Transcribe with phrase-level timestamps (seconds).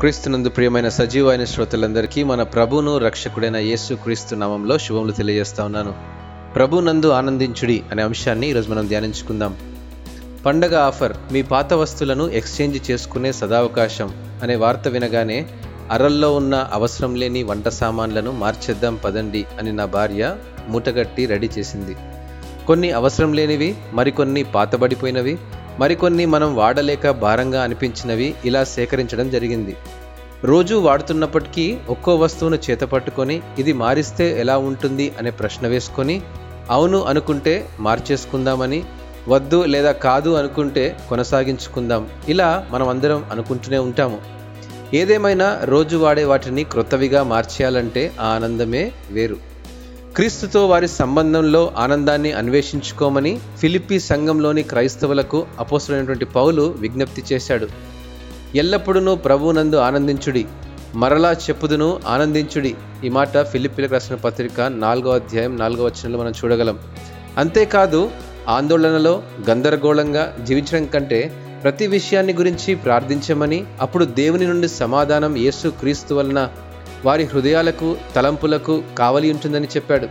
[0.00, 5.94] క్రీస్తునందు ప్రియమైన సజీవైన శ్రోతలందరికీ మన ప్రభును రక్షకుడైన యేసు క్రీస్తు నామంలో శుభములు తెలియజేస్తా ఉన్నాను.
[6.54, 9.56] ప్రభునందు ఆనందించుడి అనే అంశాన్ని ఈరోజు మనం ధ్యానించుకుందాం.
[10.46, 15.46] పండగ ఆఫర్ మీ పాత వస్తువులను ఎక్స్చేంజ్ చేసుకునే సదావకాశం అనే వార్త వినగానే
[15.90, 20.36] అరల్లో ఉన్న అవసరం లేని వంట సామాన్లను మార్చేద్దాం పదండి అని నా భార్య
[20.68, 21.96] మూటగట్టి రెడీ చేసింది.
[22.66, 25.38] కొన్ని అవసరం లేనివి మరికొన్ని పాతబడిపోయినవి
[25.80, 29.74] మరికొన్ని మనం వాడలేక భారంగా అనిపించినవి ఇలా సేకరించడం జరిగింది.
[30.44, 36.16] రోజు వాడుతున్నప్పటికీ ఒక్కో వస్తువును చేత పట్టుకొని ఇది మారిస్తే ఎలా ఉంటుంది అనే ప్రశ్న వేసుకొని
[36.70, 38.80] అవును అనుకుంటే మార్చేసుకుందామని
[39.28, 44.18] వద్దు లేదా కాదు అనుకుంటే కొనసాగించుకుందాం ఇలా మనం అందరం అనుకుంటూనే ఉంటాము.
[44.94, 49.49] ఏదేమైనా రోజు వాడే వాటిని క్రొత్తవిగా మార్చేయాలంటే ఆ ఆనందమే వేరు.
[50.20, 57.68] క్రీస్తుతో వారి సంబంధంలో ఆనందాన్ని అన్వేషించుకోమని ఫిలిప్పీ సంఘంలోని క్రైస్తవులకు అపోసరైనటువంటి పౌలు విజ్ఞప్తి చేశాడు.
[58.54, 60.46] ఎల్లప్పుడూ ప్రభువునందు ఆనందించుడి
[60.94, 62.74] మరలా చెప్పుదును ఆనందించుడి.
[63.04, 66.78] ఈ మాట ఫిలిప్పీలకు రాసిన పత్రిక నాలుగో అధ్యాయం నాలుగో వచనంలో మనం చూడగలం.
[67.38, 68.10] అంతేకాదు
[68.48, 71.32] ఆందోళనలో గందరగోళంగా జీవించడం కంటే
[71.62, 76.48] ప్రతి విషయాన్ని గురించి ప్రార్థించమని అప్పుడు దేవుని నుండి సమాధానం యేసు క్రీస్తు వలన
[77.04, 80.08] వారి హృదయాలకు తలంపులకు కావలి ఉంటుందని చెప్పాడు.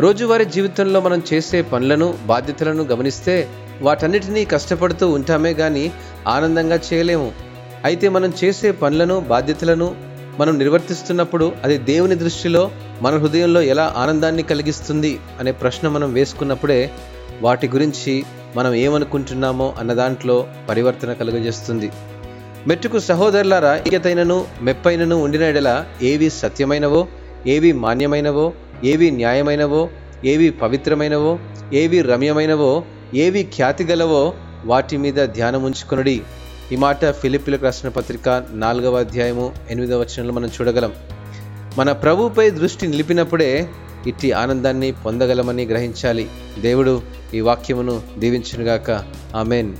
[0.00, 3.48] రోజువారీ జీవితంలో మనం చేసే పనులను బాధ్యతలను గమనిస్తే
[3.80, 5.92] వాటన్నిటినీ కష్టపడుతూ ఉంటామే కానీ
[6.26, 7.32] ఆనందంగా చేయలేము.
[7.84, 9.96] అయితే మనం చేసే పనులను బాధ్యతలను
[10.38, 12.70] మనం నిర్వర్తిస్తున్నప్పుడు అది దేవుని దృష్టిలో
[13.02, 16.90] మన హృదయంలో ఎలా ఆనందాన్ని కలిగిస్తుంది అనే ప్రశ్న మనం వేసుకున్నప్పుడే
[17.40, 18.24] వాటి గురించి
[18.56, 21.90] మనం ఏమనుకుంటున్నామో అన్న దాంట్లో పరివర్తన కలుగజేస్తుంది.
[22.68, 27.06] మెట్టుకు సహోదరులారా ఈగతైనను మెప్పైనను ఉండినడల ఏవి సత్యమైనవో
[27.46, 28.52] ఏవి మాన్యమైనవో
[28.84, 29.88] ఏవి న్యాయమైనవో
[30.24, 31.38] ఏవి పవిత్రమైనవో
[31.72, 36.22] ఏవి రమ్యమైనవో ఏవి ఖ్యాతిగలవో వాటి మీద ధ్యానం ఉంచుకునుడి
[36.72, 40.92] ఈ మాట ఫిలిపిలకు రాసిన పత్రిక నాలుగవ అధ్యాయము ఎనిమిదవ వచనంలో మనం చూడగలం.
[41.78, 43.68] మన ప్రభుపై దృష్టి నిలిపినప్పుడే
[44.06, 46.28] ఇట్టి ఆనందాన్ని పొందగలమని గ్రహించాలి.
[46.60, 47.02] దేవుడు
[47.34, 48.90] ఈ వాక్యమును దీవించునుగాక.
[49.36, 49.76] ఆమెన్.